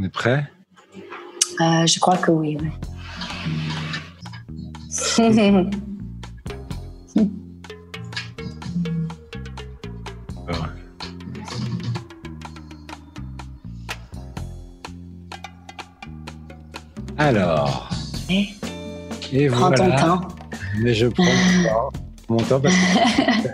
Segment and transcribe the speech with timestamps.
[0.00, 0.46] On est prêt?
[1.60, 2.56] Euh, je crois que oui.
[2.56, 2.70] ouais.
[17.18, 17.90] Alors.
[18.30, 20.22] Et Prends ton temps.
[20.78, 21.92] Mais je prends mon temps,
[22.30, 22.80] mon temps parce que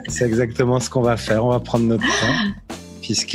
[0.06, 1.44] c'est exactement ce qu'on va faire.
[1.44, 2.36] On va prendre notre temps
[3.02, 3.34] puisque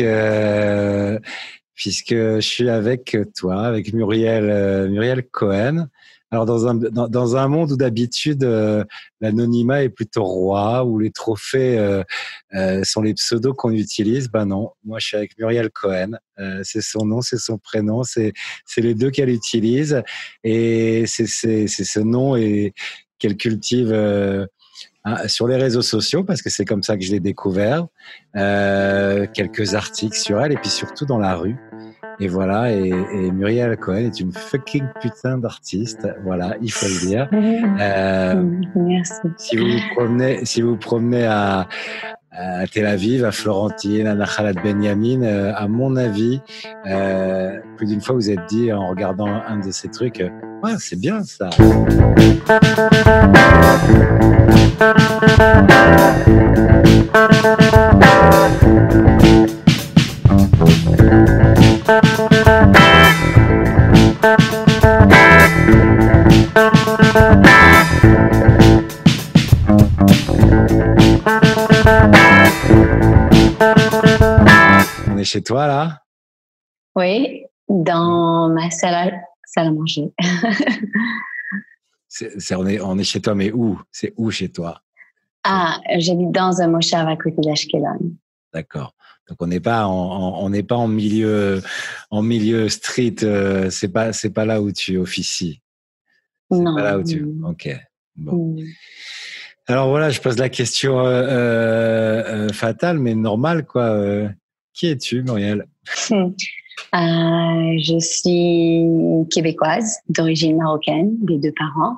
[1.81, 5.87] puisque je suis avec toi, avec Muriel euh, Muriel Cohen.
[6.29, 8.85] Alors dans un dans, un monde où d'habitude euh,
[9.19, 14.69] l'anonymat est plutôt roi, où les trophées euh, sont les pseudos qu'on utilise, ben non.
[14.85, 16.11] Moi je suis avec Muriel Cohen.
[16.63, 18.33] C'est son nom, c'est son prénom, c'est
[18.77, 20.04] les deux qu'elle utilise
[20.43, 22.35] et c'est ce nom
[23.18, 24.47] qu'elle cultive
[25.25, 27.87] sur les réseaux sociaux parce que c'est comme ça que je l'ai découvert.
[28.33, 31.71] Quelques articles sur elle et puis surtout dans la rue.
[32.20, 36.08] Et voilà, et, et Muriel Cohen est une fucking putain d'artiste.
[36.23, 37.30] Voilà, il faut le dire.
[37.80, 38.44] Euh,
[38.75, 39.13] Merci.
[39.38, 41.67] si vous vous promenez, si vous vous promenez à,
[42.31, 46.41] à Tel Aviv, à Florentine, à Nachalat Benyamin, euh, à mon avis,
[46.88, 50.23] euh, plus d'une fois vous êtes dit en regardant un de ces trucs,
[50.63, 51.50] ouais, c'est bien ça.
[75.08, 76.00] On est chez toi là?
[76.95, 79.12] Oui, dans ma salle à,
[79.45, 80.12] salle à manger.
[82.08, 83.80] C'est, c'est- on, est, on est chez toi, mais où?
[83.92, 84.81] C'est où chez toi?
[85.44, 88.00] Ah, j'habite dans un moshav à côté d'Ashkelon.
[88.53, 88.94] D'accord.
[89.31, 91.61] Donc on n'est pas en, en- on n'est pas en milieu
[92.09, 93.15] en milieu street.
[93.23, 95.61] euh, c'est pas c'est pas là où tu officies.
[96.51, 96.75] C'est Non.
[96.75, 97.25] pas là où tu.
[97.45, 97.69] Ok.
[98.17, 98.56] Bon.
[98.59, 98.66] Mm.
[99.67, 103.97] Alors voilà, je pose la question euh, euh, euh, fatale, mais normale quoi.
[104.73, 105.66] Qui es-tu, Muriel?
[106.94, 108.85] Je suis
[109.33, 111.95] québécoise, d'origine marocaine, des deux parents.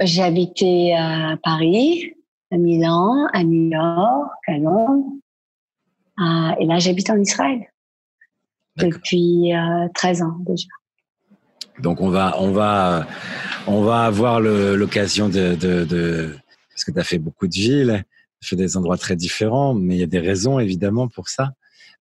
[0.00, 2.14] J'ai habité à Paris,
[2.52, 5.06] à Milan, à New York, à Londres.
[6.20, 7.60] Euh, et là, j'habite en Israël
[8.76, 10.68] depuis euh, 13 ans déjà.
[11.78, 13.06] Donc on va on va
[13.66, 16.36] on va avoir l'occasion de, de, de
[16.70, 18.04] parce que tu as fait beaucoup de villes,
[18.40, 21.52] tu fait des endroits très différents, mais il y a des raisons évidemment pour ça.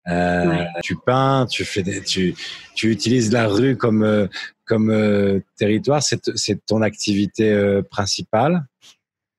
[0.08, 0.68] Euh, Ouais.
[0.84, 2.36] Tu peins, tu fais des, tu
[2.76, 4.28] tu utilises la rue comme euh,
[4.66, 6.02] comme euh, territoire.
[6.04, 8.66] C'est c'est ton activité euh, principale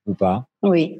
[0.05, 0.45] ou pas?
[0.61, 0.99] Oui.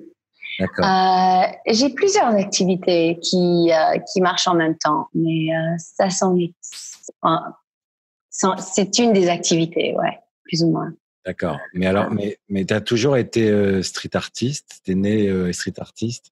[0.59, 0.85] D'accord.
[0.85, 6.37] Euh, j'ai plusieurs activités qui, euh, qui marchent en même temps, mais euh, ça s'en
[6.37, 6.53] est-
[8.29, 10.91] s'en- c'est une des activités, ouais, plus ou moins.
[11.25, 11.57] D'accord.
[11.73, 14.81] Mais alors, mais mais t'as toujours été street artiste?
[14.83, 16.31] T'es né euh, street artiste?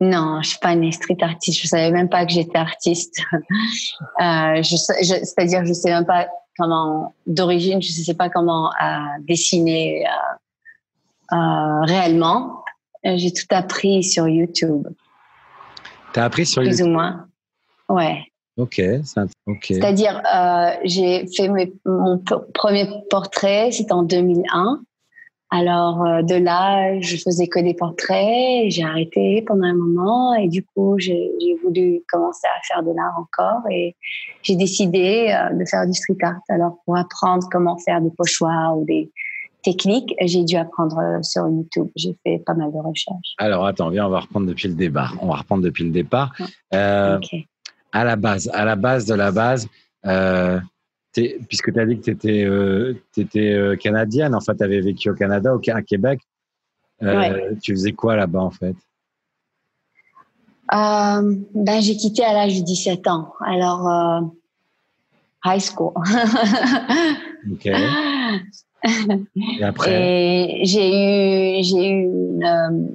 [0.00, 1.60] Non, je suis pas née street artiste.
[1.60, 3.20] Je savais même pas que j'étais artiste.
[3.32, 8.70] euh, je, sais- je- c'est-à-dire, je sais même pas comment, d'origine, je sais pas comment
[8.70, 10.10] euh, dessiner euh,
[11.32, 12.64] euh, réellement.
[13.06, 14.86] Euh, J'ai tout appris sur YouTube,
[16.12, 16.86] T'as appris sur plus YouTube.
[16.86, 17.26] ou moins.
[17.88, 18.24] Ouais.
[18.56, 18.82] Ok.
[19.62, 22.20] C'est-à-dire, euh, j'ai fait mes- mon
[22.54, 24.80] premier portrait, c'était en 2001.
[25.50, 28.68] Alors, euh, de là, je faisais que des portraits.
[28.68, 32.90] J'ai arrêté pendant un moment et du coup, j'ai j'ai voulu commencer à faire de
[32.94, 33.96] l'art encore et
[34.42, 36.40] j'ai décidé euh, de faire du street art.
[36.50, 39.10] Alors, pour apprendre comment faire des pochoirs ou des
[39.62, 41.88] techniques, j'ai dû apprendre euh, sur YouTube.
[41.96, 43.34] J'ai fait pas mal de recherches.
[43.38, 45.16] Alors attends, viens, on va reprendre depuis le départ.
[45.20, 46.32] On va reprendre depuis le départ.
[46.74, 47.18] Euh,
[47.92, 49.68] à la base, à la base de la base,
[50.06, 50.60] euh,
[51.48, 55.54] puisque tu as dit que tu étais, canadienne, en fait, tu avais vécu au Canada,
[55.54, 56.20] au, à Québec.
[57.02, 57.56] Euh, Ouais.
[57.62, 58.74] Tu faisais quoi là-bas, en fait?
[60.74, 63.32] Euh, ben, j'ai quitté à l'âge de 17 ans.
[63.44, 64.20] Alors, euh,
[65.44, 65.92] high school.
[67.52, 67.68] Ok.
[68.84, 72.88] Et après j'ai eu, j'ai eu une, euh,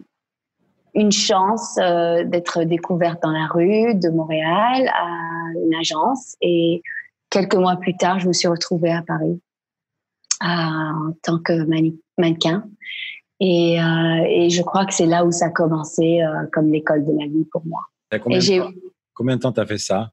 [0.95, 5.07] une chance euh, d'être découverte dans la rue de Montréal à
[5.65, 6.35] une agence.
[6.41, 6.81] Et
[7.29, 9.41] quelques mois plus tard, je me suis retrouvée à Paris
[10.43, 11.53] euh, en tant que
[12.17, 12.63] mannequin.
[13.39, 16.21] Et, euh, et je crois que c'est là où ça a commencé
[16.53, 17.81] comme l'école de la vie pour moi.
[18.09, 18.71] T'as combien, Et de temps-
[19.13, 20.11] combien de temps tu as fait ça?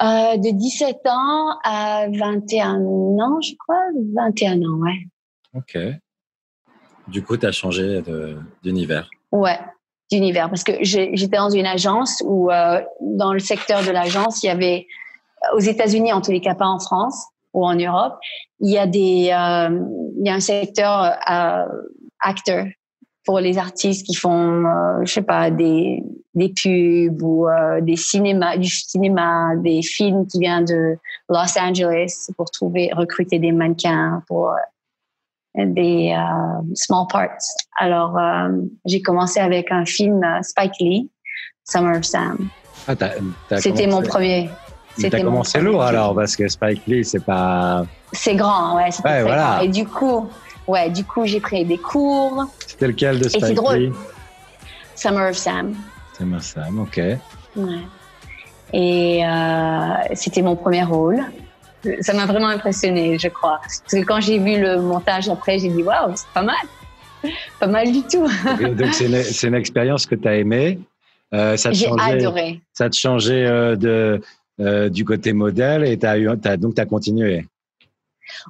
[0.00, 2.76] Euh, de 17 ans à 21
[3.20, 3.82] ans, je crois.
[4.14, 5.06] 21 ans, ouais.
[5.54, 5.78] Ok.
[7.08, 8.02] Du coup, tu as changé
[8.62, 9.10] d'univers.
[9.32, 9.58] Ouais,
[10.10, 14.46] d'univers parce que j'étais dans une agence où euh, dans le secteur de l'agence, il
[14.46, 14.86] y avait
[15.54, 18.18] aux États-Unis en tous les cas pas en France ou en Europe,
[18.60, 19.80] il y a des euh,
[20.18, 21.64] il y a un secteur euh,
[22.20, 22.66] acteur
[23.24, 26.02] pour les artistes qui font euh, je sais pas des
[26.34, 30.96] des pubs ou euh, des cinémas du cinéma, des films qui viennent de
[31.28, 34.54] Los Angeles pour trouver recruter des mannequins pour
[35.54, 37.38] des euh, small parts.
[37.78, 38.48] Alors, euh,
[38.84, 41.10] j'ai commencé avec un film euh, Spike Lee,
[41.64, 42.48] Summer of Sam.
[42.88, 42.94] Ah,
[43.58, 44.50] C'était mon premier.
[44.96, 47.86] C'était commencé lourd alors parce que Spike Lee c'est pas.
[48.12, 48.90] C'est grand, ouais.
[49.04, 49.62] ouais voilà.
[49.62, 50.28] Et du coup,
[50.66, 52.46] ouais, du coup j'ai pris des cours.
[52.66, 53.92] C'était lequel de Spike Lee?
[54.94, 55.74] Summer of Sam.
[56.16, 57.00] Summer of Sam, ok.
[57.56, 57.78] Ouais.
[58.72, 61.24] Et euh, c'était mon premier rôle
[62.00, 63.60] ça m'a vraiment impressionné, je crois.
[63.62, 66.56] Parce que quand j'ai vu le montage après, j'ai dit waouh, c'est pas mal.
[67.60, 68.26] Pas mal du tout.
[68.76, 70.80] Donc, c'est une, expérience que tu as aimée.
[71.32, 72.60] Euh, j'ai adoré.
[72.72, 74.20] Ça te changeait euh, de,
[74.58, 77.46] euh, du côté modèle et as eu, as, donc tu as continué.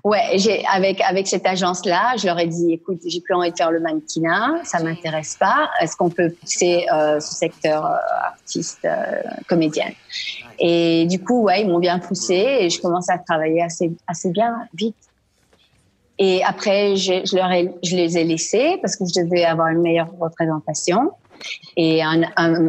[0.05, 3.51] Ouais, j'ai avec avec cette agence là, je leur ai dit écoute, j'ai plus envie
[3.51, 5.71] de faire le mannequinat, ça m'intéresse pas.
[5.81, 9.95] Est-ce qu'on peut pousser euh, ce secteur euh, artiste euh, comédienne?
[10.59, 14.31] Et du coup, ouais, ils m'ont bien poussé et je commençais à travailler assez assez
[14.31, 14.97] bien vite.
[16.19, 19.69] Et après, je, je leur ai, je les ai laissés parce que je devais avoir
[19.69, 21.13] une meilleure représentation.
[21.77, 22.23] Et un,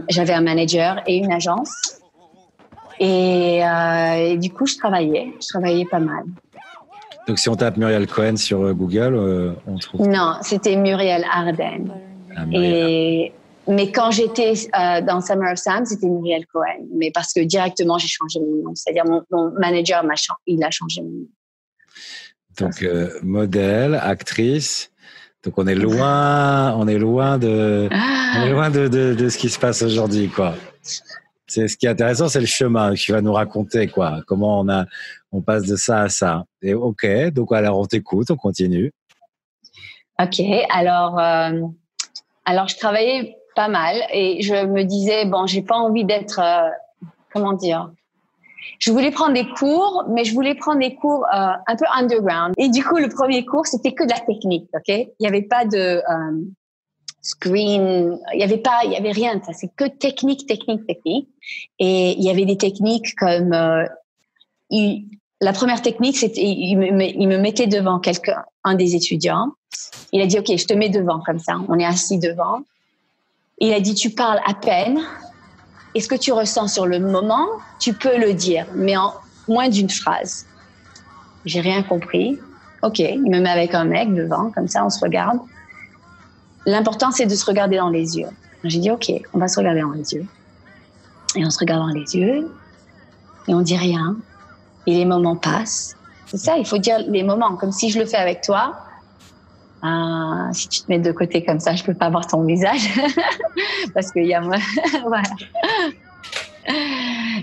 [0.10, 1.70] j'avais un manager et une agence.
[3.00, 6.24] Et, et, du coup, je travaillais, je travaillais pas mal.
[7.28, 10.08] Donc si on tape Muriel Cohen sur euh, Google, euh, on trouve.
[10.08, 11.92] Non, c'était Muriel Arden.
[12.36, 13.32] Ah, Et
[13.68, 16.86] mais quand j'étais euh, dans Summer of Sam, c'était Muriel Cohen.
[16.98, 20.16] Mais parce que directement j'ai changé mon nom, c'est-à-dire mon, manager m'a
[20.48, 21.28] il a changé mon nom.
[22.60, 22.86] Donc
[23.24, 24.92] modèle, actrice.
[25.44, 29.38] Donc on est loin, on est loin de, on est loin de, de, de ce
[29.38, 30.56] qui se passe aujourd'hui, quoi
[31.48, 34.22] c'est ce qui est intéressant, c'est le chemin que tu vas nous raconter, quoi.
[34.28, 34.86] Comment on a,
[35.32, 36.46] on passe de ça à ça.
[36.62, 38.92] Et ok, donc alors on t'écoute, on continue.
[40.22, 41.62] Ok, alors, euh,
[42.46, 46.70] alors je travaillais pas mal et je me disais bon, j'ai pas envie d'être, euh,
[47.34, 47.92] comment dire.
[48.80, 52.54] Je voulais prendre des cours, mais je voulais prendre des cours euh, un peu underground.
[52.58, 54.88] Et du coup, le premier cours, c'était que de la technique, ok?
[54.88, 56.02] Il n'y avait pas de
[57.24, 59.54] screen, il y avait pas, il y avait rien ça.
[59.54, 61.30] C'est que technique, technique, technique.
[61.80, 63.86] Et il y avait des techniques comme euh,
[65.42, 69.54] la première technique, c'était il me, il me mettait devant quelqu'un, un des étudiants.
[70.12, 71.60] Il a dit ok, je te mets devant comme ça.
[71.70, 72.62] On est assis devant.
[73.60, 75.00] Il a dit tu parles à peine.
[75.96, 77.48] Et ce que tu ressens sur le moment,
[77.80, 79.14] tu peux le dire, mais en
[79.48, 80.48] moins d'une phrase.
[81.46, 82.40] J'ai rien compris.
[82.82, 85.40] Ok, il me met avec un mec devant, comme ça, on se regarde.
[86.66, 88.30] L'important, c'est de se regarder dans les yeux.
[88.64, 90.26] J'ai dit, OK, on va se regarder dans les yeux.
[91.36, 92.50] Et on se regarde dans les yeux
[93.48, 94.16] et on dit rien.
[94.88, 95.96] Et les moments passent.
[96.28, 97.56] C'est ça, il faut dire les moments.
[97.56, 98.78] Comme si je le fais avec toi.
[99.84, 102.90] Euh, si tu te mets de côté comme ça, je peux pas voir ton visage.
[103.94, 104.56] Parce qu'il y a moi.
[105.06, 105.30] voilà.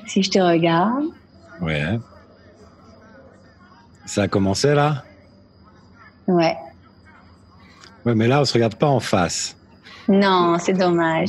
[0.07, 1.05] Si je te regarde.
[1.61, 1.99] Ouais.
[4.07, 5.05] Ça a commencé là?
[6.27, 6.57] Ouais.
[8.05, 9.57] Ouais, mais là, on se regarde pas en face.
[10.09, 11.29] Non, c'est dommage.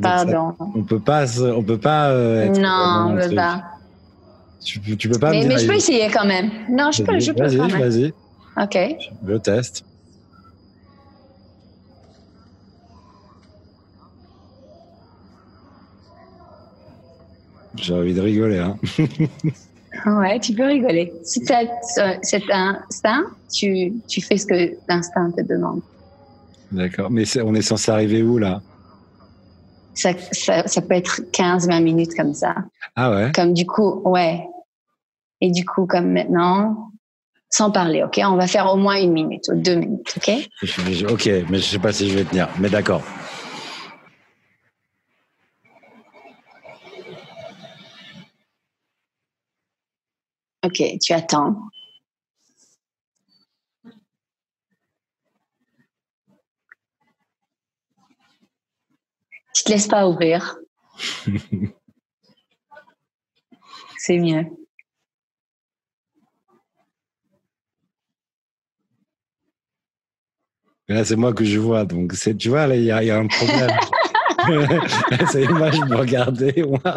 [0.00, 0.54] Pardon.
[0.58, 2.10] on peut pas, on peut pas.
[2.10, 3.62] Euh, être non, on peut pas.
[4.64, 5.30] Tu, tu, peux pas.
[5.30, 6.50] Mais, mais je peux essayer quand même.
[6.70, 7.42] Non, je peux, je peux.
[7.42, 8.14] Vas-y, vas-y.
[8.56, 8.78] Ok.
[9.26, 9.84] Je teste.
[17.74, 18.78] J'ai envie de rigoler, hein.
[20.20, 21.12] ouais, tu peux rigoler.
[21.24, 21.64] Si tu as
[22.22, 25.80] cet instinct, tu, tu fais ce que l'instinct te demande.
[26.72, 27.10] D'accord.
[27.10, 28.60] Mais on est censé arriver où là?
[29.94, 30.12] Ça,
[30.66, 32.54] ça, peut être 15-20 minutes comme ça.
[32.96, 33.30] Ah ouais?
[33.34, 34.42] Comme du coup, ouais.
[35.42, 36.90] Et du coup, comme maintenant,
[37.50, 38.18] sans parler, ok?
[38.24, 40.30] On va faire au moins une minute ou deux minutes, ok?
[41.10, 43.02] Ok, mais je sais pas si je vais tenir, mais d'accord.
[50.64, 51.56] Ok, tu attends.
[59.62, 60.56] Tu te laisses pas ouvrir.
[63.96, 64.44] c'est mieux.
[70.88, 73.70] Là, c'est moi que je vois, donc tu vois, là, il y, a un problème.
[75.30, 76.96] c'est image me regarder, moi.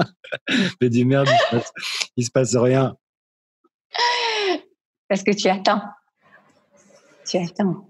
[0.82, 1.72] Mais du merde, il se, passe,
[2.18, 2.96] se passe rien.
[5.08, 5.84] Parce que tu attends.
[7.30, 7.88] Tu attends.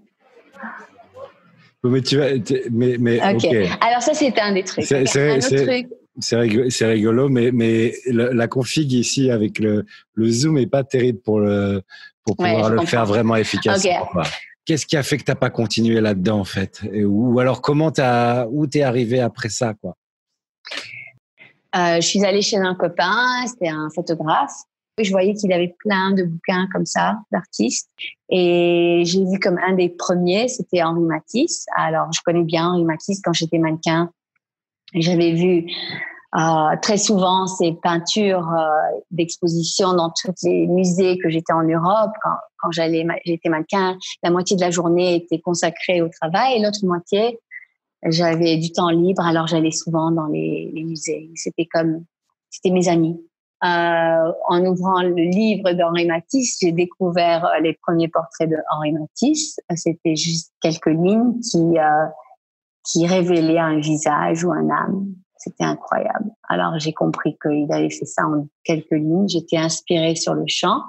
[1.84, 2.30] Mais tu vas,
[2.70, 3.46] mais, mais ok.
[3.80, 4.86] Alors ça, c'était un des trucs.
[6.18, 11.40] C'est rigolo, mais, mais la config ici avec le, le zoom est pas terrible pour,
[11.40, 11.82] le,
[12.24, 14.08] pour pouvoir le faire vraiment efficacement.
[14.64, 16.82] Qu'est-ce qui a fait que tu n'as pas continué là-dedans en fait?
[17.04, 19.96] Ou alors comment as, où t'es arrivé après ça quoi?
[21.76, 24.54] Euh, Je suis allée chez un copain, c'était un photographe.
[24.98, 27.90] Je voyais qu'il avait plein de bouquins comme ça d'artistes
[28.30, 31.66] et j'ai vu comme un des premiers, c'était Henri Matisse.
[31.76, 34.10] Alors je connais bien Henri Matisse quand j'étais mannequin
[34.94, 35.66] j'avais vu
[36.36, 42.12] euh, très souvent ces peintures euh, d'exposition dans tous les musées que j'étais en Europe.
[42.22, 46.84] Quand, quand j'étais mannequin, la moitié de la journée était consacrée au travail et l'autre
[46.84, 47.38] moitié,
[48.04, 49.22] j'avais du temps libre.
[49.22, 51.30] Alors j'allais souvent dans les musées.
[51.34, 52.04] C'était comme,
[52.50, 53.18] c'était mes amis.
[53.64, 59.58] Euh, en ouvrant le livre d'Henri Matisse, j'ai découvert les premiers portraits de Henri Matisse.
[59.74, 62.06] C'était juste quelques lignes qui euh,
[62.84, 65.06] qui révélait un visage ou un âme.
[65.38, 66.30] C'était incroyable.
[66.48, 69.28] Alors j'ai compris qu'il avait fait ça en quelques lignes.
[69.28, 70.82] J'étais inspirée sur le champ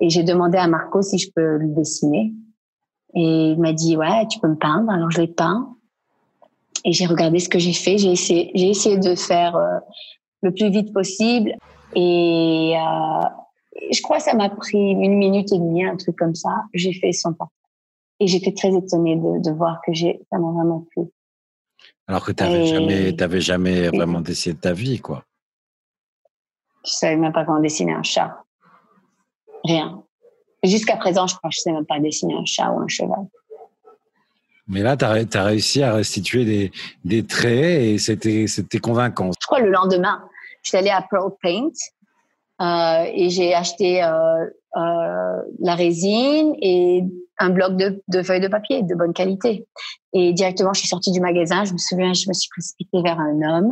[0.00, 2.32] et j'ai demandé à Marco si je peux le dessiner.
[3.14, 4.90] Et il m'a dit ouais, tu peux me peindre.
[4.90, 5.76] Alors je l'ai peint
[6.84, 7.98] et j'ai regardé ce que j'ai fait.
[7.98, 9.78] J'ai essayé, j'ai essayé de faire euh,
[10.42, 11.54] le plus vite possible
[11.94, 13.28] et euh,
[13.90, 16.64] je crois que ça m'a pris une minute et demie, un truc comme ça.
[16.72, 17.54] J'ai fait son portrait.
[18.20, 21.04] Et j'étais très étonnée de, de voir que j'ai, ça m'a vraiment plu.
[22.06, 25.24] Alors que tu n'avais jamais, avais jamais vraiment dessiné de ta vie, quoi.
[26.84, 28.44] Je savais même pas comment dessiner un chat.
[29.64, 30.02] Rien.
[30.62, 33.26] Jusqu'à présent, je crois que je sais même pas dessiner un chat ou un cheval.
[34.66, 36.72] Mais là, tu as, réussi à restituer des,
[37.04, 39.30] des traits et c'était convaincant.
[39.38, 40.22] Je crois le lendemain,
[40.64, 41.70] je suis allée à Pearl Paint
[42.60, 44.44] euh, et j'ai acheté euh,
[44.76, 47.04] euh, la résine et
[47.38, 49.66] un bloc de, de, feuilles de papier de bonne qualité.
[50.12, 51.64] Et directement, je suis sortie du magasin.
[51.64, 53.70] Je me souviens, je me suis précipitée vers un homme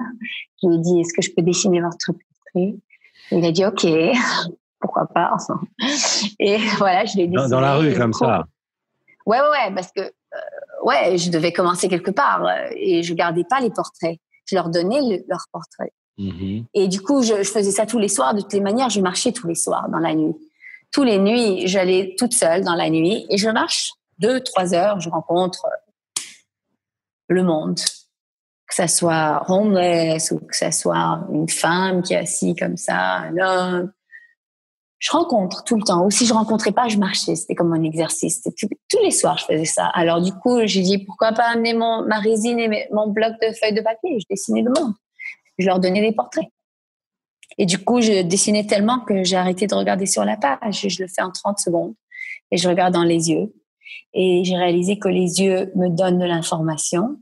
[0.59, 2.75] qui me dit Est-ce que je peux dessiner votre portrait?
[3.31, 3.87] Il a dit Ok,
[4.81, 5.37] pourquoi pas.
[6.39, 7.49] Et voilà, je l'ai dessiné.
[7.49, 8.45] Dans, la rue, comme ça
[9.25, 12.45] Ouais, ouais, ouais, parce que euh, ouais, je devais commencer quelque part
[12.75, 14.19] et je gardais pas les portraits.
[14.47, 15.93] Je leur donnais leurs portraits.
[16.19, 16.65] Mm-hmm.
[16.75, 18.35] Et du coup, je, faisais ça tous les soirs.
[18.35, 20.35] De toutes les manières, je marchais tous les soirs dans la nuit.
[20.91, 25.01] Tous les nuits, j'allais toute seule dans la nuit et je marche deux, trois heures.
[25.01, 25.67] Je rencontre
[27.29, 27.79] le monde,
[28.67, 32.97] que ça soit homeless ou que ça soit une femme qui est assise comme ça,
[32.97, 33.93] un homme.
[34.99, 36.05] Je rencontre tout le temps.
[36.05, 37.35] Ou si je rencontrais pas, je marchais.
[37.35, 38.41] C'était comme un exercice.
[38.43, 39.87] tous les soirs, je faisais ça.
[39.95, 43.53] Alors du coup, j'ai dit pourquoi pas amener mon, ma résine et mon bloc de
[43.53, 44.21] feuilles de papier?
[44.21, 44.93] Je dessinais le monde
[45.59, 46.49] je leur donnais des portraits.
[47.59, 50.87] Et du coup, je dessinais tellement que j'ai arrêté de regarder sur la page.
[50.89, 51.95] Je le fais en 30 secondes
[52.51, 53.53] et je regarde dans les yeux.
[54.15, 57.21] Et j'ai réalisé que les yeux me donnent de l'information,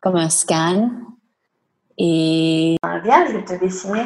[0.00, 0.90] comme un scan.
[1.98, 4.04] Et viens, je vais te dessiner.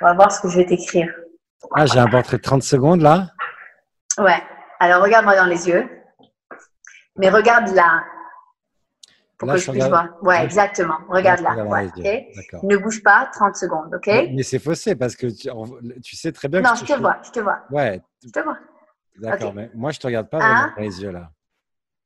[0.00, 1.12] On va voir ce que je vais t'écrire.
[1.74, 3.28] Ah, j'ai un portrait de 30 secondes là
[4.18, 4.42] Ouais.
[4.78, 5.88] Alors regarde-moi dans les yeux.
[7.16, 8.02] Mais regarde là,
[9.40, 10.08] pour que je puisse voir.
[10.22, 10.98] Ouais, exactement.
[11.08, 11.54] Regarde là.
[12.62, 14.06] Ne bouge pas 30 secondes, OK?
[14.06, 15.28] Mais, c'est faussé parce que
[16.02, 16.80] tu, sais très bien non, que.
[16.80, 17.60] Non, je te vois, je te vois.
[17.70, 18.02] Ouais.
[18.22, 18.58] Je te vois.
[19.16, 21.30] D'accord, mais moi, je ne te regarde pas vraiment dans les yeux là.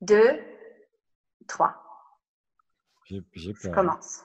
[0.01, 0.41] Deux,
[1.49, 1.75] trois.
[3.05, 3.63] J'ai peur.
[3.65, 4.21] Je commence.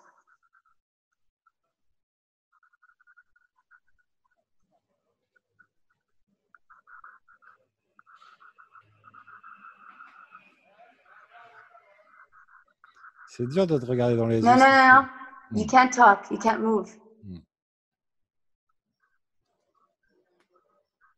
[13.29, 14.45] C'est dur de te regarder dans les yeux.
[14.45, 15.07] Non, non, non, non.
[15.51, 16.29] You can't talk.
[16.31, 16.89] You can't move.
[17.23, 17.37] Hmm.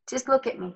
[0.09, 0.75] Just look at me.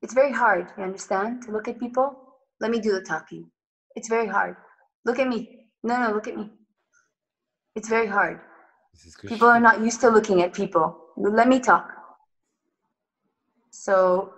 [0.00, 2.16] It's very hard, you understand, to look at people.
[2.60, 3.50] Let me do the talking.
[3.96, 4.56] It's very hard.
[5.04, 5.68] Look at me.
[5.82, 6.50] No, no, look at me.
[7.74, 8.40] It's very hard.
[9.26, 10.96] People are not used to looking at people.
[11.16, 11.92] Let me talk.
[13.70, 14.32] So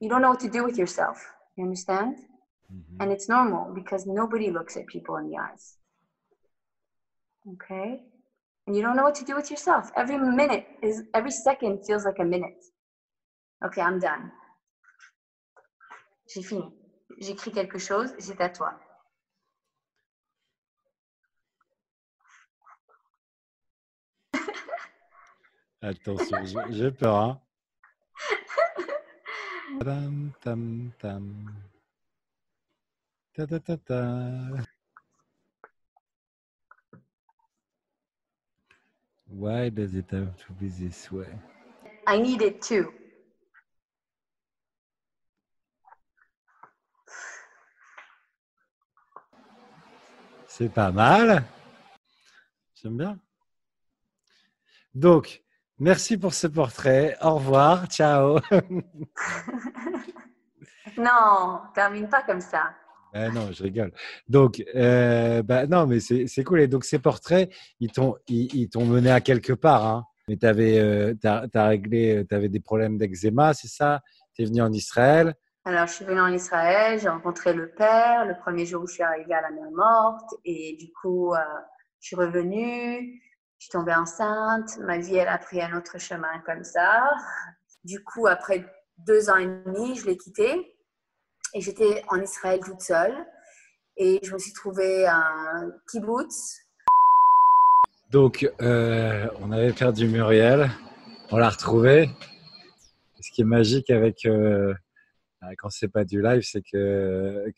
[0.00, 1.24] you don't know what to do with yourself.
[1.56, 2.16] You understand?
[2.72, 3.00] Mm-hmm.
[3.00, 5.76] And it's normal because nobody looks at people in the eyes.
[7.54, 8.02] Okay?
[8.66, 9.90] And you don't know what to do with yourself.
[9.96, 12.62] Every minute is, every second feels like a minute.
[13.64, 14.32] Okay, I'm done.
[16.28, 16.72] J'ai fini.
[17.20, 18.74] J'écris quelque chose, c'est à toi.
[25.80, 27.14] Attention, j'ai peur.
[27.14, 27.40] Hein?
[39.28, 41.26] Why does it have to be this way?
[42.06, 42.92] I need it too.
[50.46, 51.44] C'est pas mal.
[52.74, 53.18] J'aime bien.
[54.94, 55.42] Donc,
[55.78, 57.16] merci pour ce portrait.
[57.22, 57.86] Au revoir.
[57.86, 58.38] Ciao.
[60.98, 62.70] non, termine pas comme ça.
[63.12, 63.92] Ben non, je rigole.
[64.28, 66.60] Donc, euh, bah non, mais c'est cool.
[66.60, 69.86] Et donc, ces portraits, ils t'ont ils, mené à quelque part.
[69.86, 70.04] Hein.
[70.28, 74.02] Mais tu avais, euh, as, réglé, tu avais des problèmes d'eczéma, c'est ça?
[74.34, 75.34] Tu es venu en Israël?
[75.64, 78.94] Alors, je suis venue en Israël, j'ai rencontré le père le premier jour où je
[78.94, 80.34] suis arrivée à la mer morte.
[80.44, 81.38] Et du coup, euh,
[82.00, 83.20] je suis revenue,
[83.66, 84.78] suis tombée enceinte.
[84.78, 87.10] Ma vie, elle a pris un autre chemin comme ça.
[87.84, 88.64] Du coup, après
[88.98, 90.72] deux ans et demi, je l'ai quitté.
[91.54, 93.14] Et j'étais en Israël toute seule.
[93.96, 96.62] Et je me suis trouvée un kibbutz
[98.12, 100.70] donc, euh, on avait perdu Muriel,
[101.32, 102.08] on l'a retrouvée.
[103.20, 104.72] Ce qui est magique avec euh,
[105.58, 107.52] quand c'est pas du live, c'est que,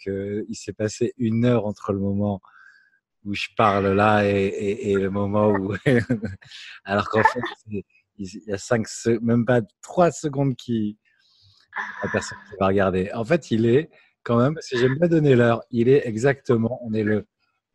[0.49, 2.41] il s'est passé une heure entre le moment
[3.29, 5.75] où je parle là et, le moment où,
[6.85, 7.85] alors qu'en fait, il
[8.47, 8.87] y a cinq,
[9.21, 10.99] même pas trois secondes qui
[12.03, 13.13] la personne qui va regarder.
[13.13, 13.91] En fait, il est
[14.23, 17.27] quand même, si j'aime pas donner l'heure, il est exactement, on est le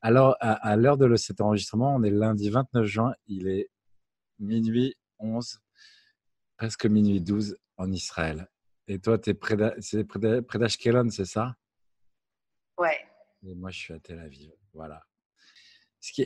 [0.06, 3.70] alors, à, l'heure de cet enregistrement, on est lundi 29 juin, il est
[4.38, 5.62] minuit 11,
[6.58, 8.50] presque minuit 12 en Israël.
[8.90, 11.56] Et toi, tu es près d'Ashkelon, c'est ça?
[12.78, 13.00] Ouais.
[13.44, 14.52] Et moi, je suis à Tel Aviv.
[14.74, 15.02] Voilà.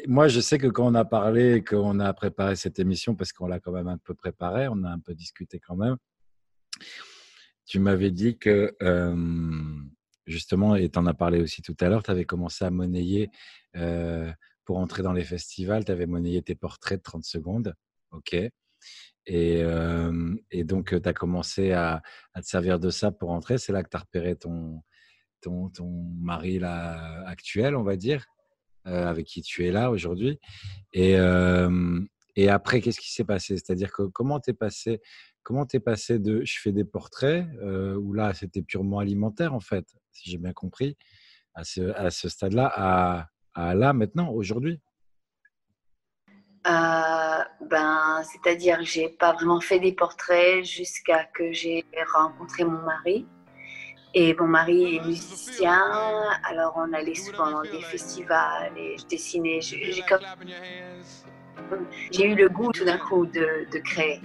[0.08, 3.48] Moi, je sais que quand on a parlé, qu'on a préparé cette émission, parce qu'on
[3.48, 5.98] l'a quand même un peu préparé, on a un peu discuté quand même,
[7.66, 9.16] tu m'avais dit que euh,
[10.26, 13.30] justement, et tu en as parlé aussi tout à l'heure, tu avais commencé à monnayer
[13.76, 14.32] euh,
[14.66, 17.76] pour entrer dans les festivals, tu avais monnayé tes portraits de 30 secondes.
[18.12, 18.34] OK.
[18.34, 22.02] Et, euh, donc, tu as commencé à,
[22.36, 23.58] te servir de ça pour entrer.
[23.58, 24.82] C'est là que tu as repéré ton,
[25.42, 25.70] ton,
[26.20, 28.26] mari là, actuel, on va dire,
[28.88, 30.40] avec qui tu es là aujourd'hui.
[30.94, 31.16] Et,
[32.36, 33.56] et après, qu'est-ce qui s'est passé?
[33.58, 35.02] C'est-à-dire que comment t'es passé
[35.44, 39.86] Comment t'es passé de je fais des portraits, où là c'était purement alimentaire en fait,
[40.12, 40.98] si j'ai bien compris,
[41.58, 44.80] à ce, à ce stade-là, à, là maintenant, aujourd'hui?
[46.68, 53.26] Euh, ben, C'est-à-dire j'ai pas vraiment fait des portraits jusqu'à que j'ai rencontré mon mari.
[54.14, 55.84] Et mon mari est musicien,
[56.44, 59.60] alors on allait souvent dans des festivals et je dessinais.
[59.62, 59.86] J'ai
[62.26, 64.22] eu le goût tout d'un coup de, de créer.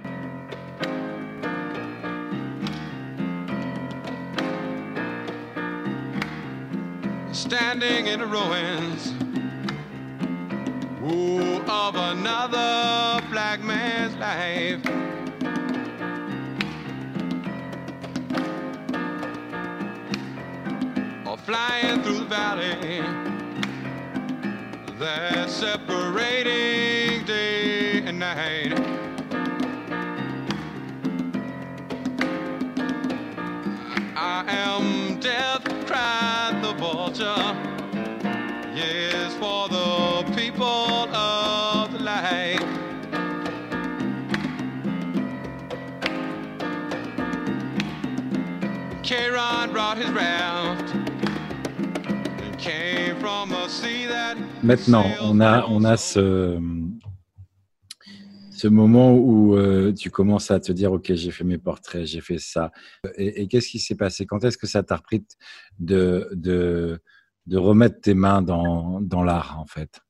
[7.34, 9.12] standing in ruins
[11.68, 15.11] of another black man's life.
[21.44, 23.02] Flying through the valley
[24.96, 28.72] that's separating day and night.
[34.16, 37.56] I am death cried the vulture.
[38.72, 42.60] Yes, for the people of the light.
[49.02, 50.61] Charon brought his raft
[54.62, 56.58] Maintenant, on a, on a ce,
[58.50, 62.20] ce moment où euh, tu commences à te dire, OK, j'ai fait mes portraits, j'ai
[62.20, 62.70] fait ça.
[63.16, 64.24] Et, qu'est-ce qui s'est passé?
[64.24, 65.24] Quand est-ce que ça t'a repris
[65.80, 67.02] de, de,
[67.46, 70.00] de, remettre tes mains dans, dans l'art, en fait?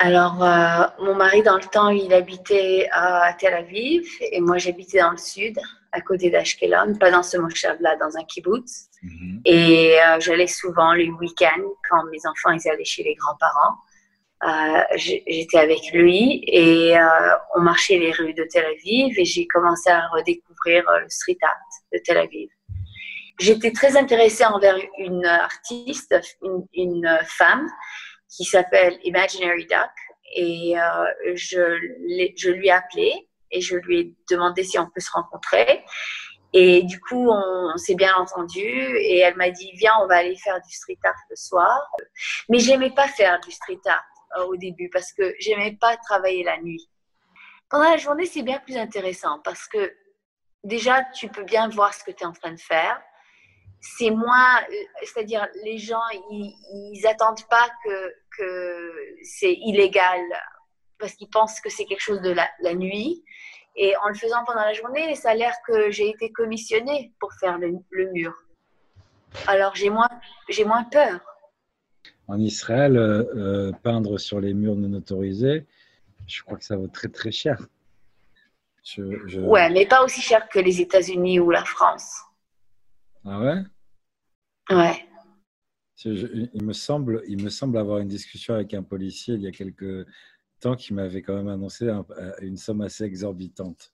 [0.00, 4.98] Alors, euh, mon mari, dans le temps, il habitait à Tel Aviv et moi, j'habitais
[4.98, 5.58] dans le sud,
[5.92, 8.88] à côté d'Ashkelon, pas dans ce moshav-là, dans un kibbutz.
[9.02, 9.40] Mhm.
[9.44, 13.76] Et euh, j'allais souvent les week-ends quand mes enfants ils allaient chez les grands-parents.
[14.44, 19.48] Euh, j'étais avec lui et euh, on marchait les rues de Tel Aviv et j'ai
[19.48, 21.56] commencé à redécouvrir le street art
[21.92, 22.48] de Tel Aviv.
[23.40, 26.14] J'étais très intéressée envers une artiste,
[26.72, 27.68] une, femme
[28.28, 29.90] qui s'appelle Imaginary Duck
[30.36, 30.74] et
[31.34, 31.78] je,
[32.36, 35.84] je lui ai appelé et je lui ai demandé si on peut se rencontrer.
[36.52, 40.36] Et du coup, on, s'est bien entendu et elle m'a dit viens, on va aller
[40.36, 41.78] faire du street art le soir.
[42.48, 44.04] Mais j'aimais pas faire du street art
[44.38, 46.88] euh, au début parce que j'aimais pas travailler la nuit.
[47.68, 49.92] Pendant la journée, c'est bien plus intéressant parce que
[50.64, 52.98] déjà, tu peux bien voir ce que tu es en train de faire.
[53.80, 60.20] C'est moins, euh, c'est-à-dire, les gens, ils n'attendent pas que, que c'est illégal
[60.98, 63.24] parce qu'ils pensent que c'est quelque chose de la, la, nuit.
[63.76, 67.32] Et en le faisant pendant la journée, ça a l'air que j'ai été commissionnée pour
[67.34, 68.34] faire le, le mur.
[69.46, 70.08] Alors j'ai moins,
[70.48, 71.20] j'ai moins peur.
[72.26, 75.66] en Israël, euh, peindre sur les murs non autorisés,
[76.26, 77.58] je crois que ça vaut très très cher.
[78.84, 82.22] Je, Ouais, mais pas aussi cher que les États-Unis ou la France.
[83.24, 83.62] Ah ouais?
[84.70, 85.06] Ouais.
[86.04, 89.50] il, me semble, il me semble avoir une discussion avec un policier il y a
[89.50, 90.06] quelques
[90.60, 91.88] temps qui m'avait quand même annoncé
[92.40, 93.92] une somme assez exorbitante.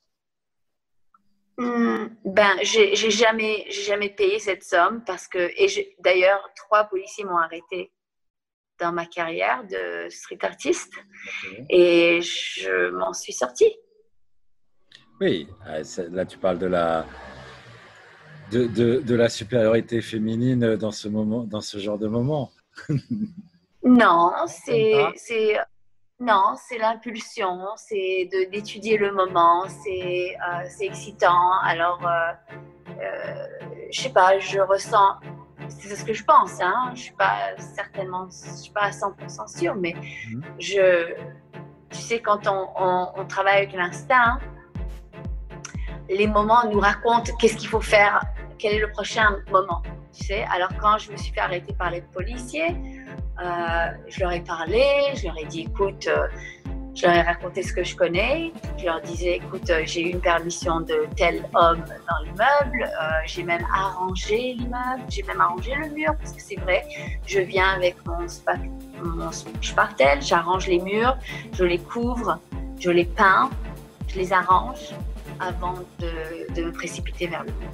[1.57, 7.39] Hmm, ben, j'ai jamais, jamais payé cette somme parce que, et d'ailleurs, trois policiers m'ont
[7.39, 7.93] arrêté
[8.81, 10.93] dans ma carrière de street artiste
[11.71, 13.73] et je m'en suis sortie.
[15.21, 15.79] Oui, ah,
[16.11, 17.07] là tu parles de la,
[18.51, 22.51] de, de, de, la supériorité féminine dans ce, moment, dans ce genre de moment.
[23.85, 25.57] non, c'est
[26.21, 31.59] non, c'est l'impulsion, c'est d'étudier le moment, c'est euh, excitant.
[31.65, 32.33] Alors, euh,
[33.01, 33.47] euh,
[33.91, 35.17] je sais pas, je ressens,
[35.69, 39.59] c'est ce que je pense, hein, je suis pas certainement, je suis pas à 100%
[39.59, 40.45] sûre, mais mhm.
[40.61, 41.15] je,
[41.91, 42.69] tu sais, quand on,
[43.17, 44.39] on travaille avec l'instinct,
[46.09, 48.21] les moments nous racontent qu'est-ce qu'il faut faire,
[48.59, 50.47] quel est le prochain moment, tu sais.
[50.55, 52.77] Alors, quand je me suis fait arrêter par les policiers,
[53.39, 56.27] je leur ai parlé, je leur ai dit, écoute, euh,
[56.95, 58.53] je leur ai raconté ce que je connais.
[58.79, 62.91] Je leur disais, écoute, euh, j'ai eu une permission de tel homme dans l'immeuble.
[63.27, 65.03] j'ai même arrangé l'immeuble.
[65.09, 66.85] J'ai même arrangé le mur parce que c'est vrai,
[67.27, 68.27] je viens avec mon,
[69.03, 71.17] mon spartel, j'arrange les murs,
[71.53, 72.39] je les couvre,
[72.79, 73.51] je les peins,
[74.09, 74.95] je les arrange
[75.41, 77.71] avant de, de me précipiter vers le mur.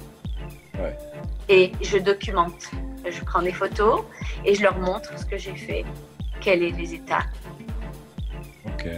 [0.79, 0.97] Ouais.
[1.47, 2.71] Et je documente
[3.09, 4.03] je prends des photos
[4.45, 5.85] et je leur montre ce que j'ai fait,
[6.39, 7.25] quels sont les états.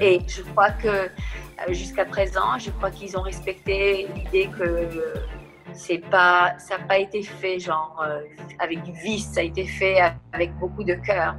[0.01, 1.09] Et je crois que euh,
[1.69, 4.89] jusqu'à présent, je crois qu'ils ont respecté l'idée que
[5.73, 8.21] c'est pas, ça n'a pas été fait genre euh,
[8.59, 9.97] avec du vice, ça a été fait
[10.31, 11.35] avec beaucoup de cœur.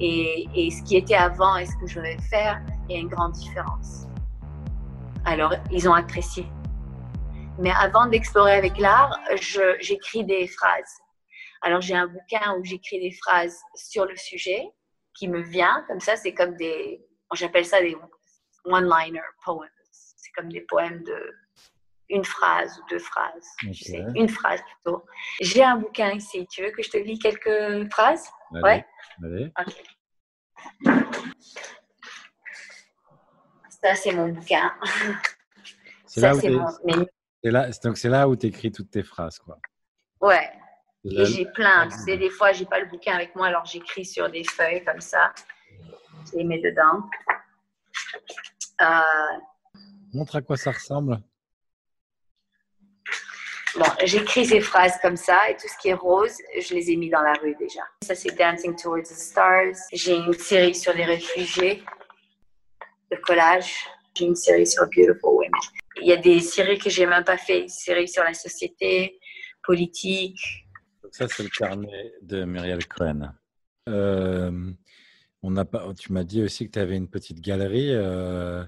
[0.00, 3.00] Et, et, ce qui était avant et ce que je vais faire, il y a
[3.00, 4.08] une grande différence.
[5.24, 6.46] Alors, ils ont apprécié.
[7.58, 9.16] Mais avant d'explorer avec l'art,
[9.80, 11.03] j'écris des phrases.
[11.64, 14.62] Alors j'ai un bouquin où j'écris des phrases sur le sujet
[15.14, 17.96] qui me vient, comme ça, c'est comme des, j'appelle ça des
[18.66, 19.66] one-liner poems.
[19.90, 21.32] C'est comme des poèmes de
[22.10, 23.46] une phrase ou deux phrases,
[24.14, 25.06] une phrase plutôt.
[25.40, 28.28] J'ai un bouquin ici, tu veux que je te lis quelques phrases?
[28.52, 28.84] Ouais.
[29.22, 29.50] Allez.
[33.70, 34.70] Ça, c'est mon bouquin.
[36.04, 36.34] C'est là,
[37.42, 39.58] là, donc c'est là où tu écris toutes tes phrases, quoi.
[40.20, 40.52] Ouais,
[41.04, 41.88] j'ai plein.
[41.88, 44.84] Tu sais, des fois, j'ai pas le bouquin avec moi, alors j'écris sur des feuilles
[44.84, 45.32] comme ça.
[46.30, 47.02] Je les mets dedans.
[48.80, 49.38] Euh,
[50.12, 51.20] Montre à quoi ça ressemble.
[53.76, 56.96] Bon, j'écris ces phrases comme ça et tout ce qui est rose, je les ai
[56.96, 57.80] mis dans la rue déjà.
[58.02, 59.74] Ça, c'est Dancing Towards the Stars.
[59.92, 61.82] J'ai une série sur les réfugiés,
[63.10, 63.74] le collage.
[64.16, 65.50] J'ai une série sur Beautiful Women.
[66.00, 69.18] Il y a des séries que j'ai même pas fait, une série sur la société,
[69.64, 70.63] politique,
[71.14, 73.32] ça, c'est le carnet de Muriel Cohen.
[73.88, 74.72] Euh,
[75.44, 77.92] on a pas, tu m'as dit aussi que tu avais une petite galerie.
[77.92, 78.64] Euh,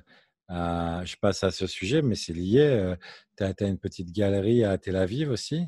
[0.48, 2.61] je passe à ce sujet, mais c'est lié.
[2.61, 2.94] Euh,
[3.37, 5.66] tu as, une petite galerie à Tel Aviv aussi?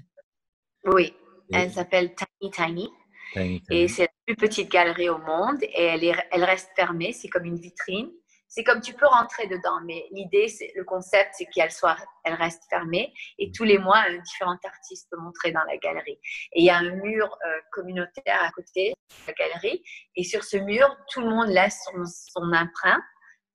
[0.85, 1.13] Oui,
[1.53, 2.89] elle s'appelle Tiny Tiny.
[3.33, 7.13] Tiny Et c'est la plus petite galerie au monde et elle, est, elle reste fermée.
[7.13, 8.13] C'est comme une vitrine
[8.49, 12.35] c'est comme tu peux rentrer dedans, mais l'idée, c'est le concept, c'est qu'elle soit, elle
[12.35, 16.19] reste fermée et tous les mois, un différent artiste peut montrer dans la galerie.
[16.53, 19.83] Et il y a un mur euh, communautaire à côté de la galerie
[20.17, 23.03] et sur ce mur, tout le monde laisse son, son empreinte.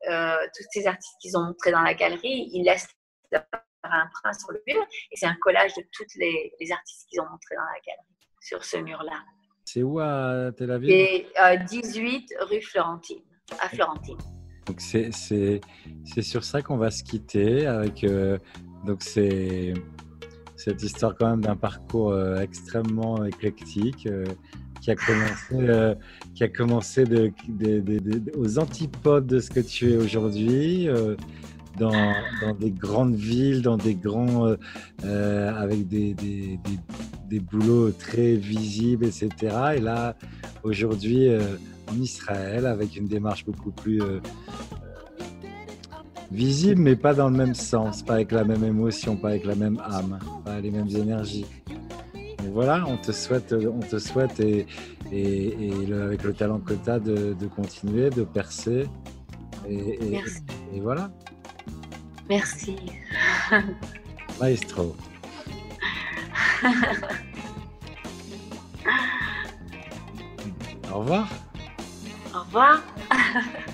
[0.09, 2.89] Euh, tous ces artistes qu'ils ont montrés dans la galerie, ils laissent
[3.31, 3.45] leur
[3.83, 7.55] empreinte sur le mur et c'est un collage de tous les, artistes qu'ils ont montrés
[7.55, 9.23] dans la galerie sur ce mur-là.
[9.65, 10.89] C'est où à Tel Aviv?
[10.89, 13.23] C'est 18 euh, rue Florentine,
[13.59, 14.17] à Florentine.
[14.65, 15.11] Donc c'est
[16.21, 18.37] sur ça qu'on va se quitter avec euh,
[18.85, 19.73] donc c'est
[20.55, 24.25] cette histoire quand même d'un parcours euh, extrêmement éclectique euh,
[24.81, 25.93] qui a commencé
[26.35, 27.03] qui a commencé
[28.35, 30.87] aux antipodes de ce que tu es aujourd'hui.
[31.79, 34.55] Dans, dans, des grandes villes, dans des grands,
[35.01, 36.59] avec des, des,
[37.27, 39.29] des, boulots très visibles, etc.
[39.77, 40.15] Et là,
[40.61, 41.29] aujourd'hui,
[41.91, 44.19] en Israël avec une démarche beaucoup plus euh,
[46.31, 49.55] visible, mais pas dans le même sens, pas avec la même émotion, pas avec la
[49.55, 51.45] même âme, pas les mêmes énergies.
[52.51, 54.67] Voilà, on te souhaite, on te souhaite et,
[55.11, 58.85] et, avec le talent que tu as de, continuer, de percer.
[59.67, 60.19] Et,
[60.73, 61.11] et voilà.
[62.29, 62.75] Merci.
[64.39, 64.95] Maestro.
[70.93, 71.27] Au revoir.
[72.33, 72.81] Au revoir.